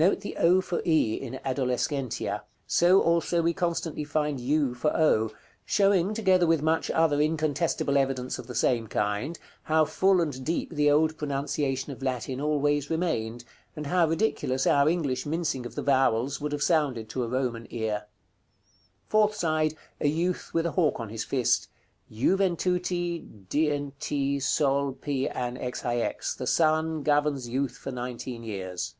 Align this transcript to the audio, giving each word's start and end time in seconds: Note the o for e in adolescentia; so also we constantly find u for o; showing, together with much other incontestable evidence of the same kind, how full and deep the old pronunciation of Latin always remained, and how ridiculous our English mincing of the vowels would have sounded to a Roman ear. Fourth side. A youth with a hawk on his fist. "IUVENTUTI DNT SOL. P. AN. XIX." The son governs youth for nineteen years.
Note 0.00 0.20
the 0.22 0.34
o 0.38 0.62
for 0.62 0.80
e 0.86 1.12
in 1.12 1.38
adolescentia; 1.44 2.44
so 2.66 3.02
also 3.02 3.42
we 3.42 3.52
constantly 3.52 4.02
find 4.02 4.40
u 4.40 4.72
for 4.74 4.96
o; 4.96 5.30
showing, 5.66 6.14
together 6.14 6.46
with 6.46 6.62
much 6.62 6.90
other 6.92 7.20
incontestable 7.20 7.98
evidence 7.98 8.38
of 8.38 8.46
the 8.46 8.54
same 8.54 8.86
kind, 8.86 9.38
how 9.64 9.84
full 9.84 10.22
and 10.22 10.42
deep 10.42 10.70
the 10.72 10.90
old 10.90 11.18
pronunciation 11.18 11.92
of 11.92 12.02
Latin 12.02 12.40
always 12.40 12.88
remained, 12.88 13.44
and 13.76 13.88
how 13.88 14.08
ridiculous 14.08 14.66
our 14.66 14.88
English 14.88 15.26
mincing 15.26 15.66
of 15.66 15.74
the 15.74 15.82
vowels 15.82 16.40
would 16.40 16.52
have 16.52 16.62
sounded 16.62 17.10
to 17.10 17.22
a 17.22 17.28
Roman 17.28 17.66
ear. 17.68 18.06
Fourth 19.06 19.34
side. 19.34 19.74
A 20.00 20.08
youth 20.08 20.52
with 20.54 20.64
a 20.64 20.70
hawk 20.70 20.98
on 20.98 21.10
his 21.10 21.24
fist. 21.24 21.68
"IUVENTUTI 22.10 23.48
DNT 23.50 24.40
SOL. 24.40 24.92
P. 24.94 25.28
AN. 25.28 25.58
XIX." 25.60 26.34
The 26.36 26.46
son 26.46 27.02
governs 27.02 27.50
youth 27.50 27.76
for 27.76 27.90
nineteen 27.92 28.42
years. 28.42 28.94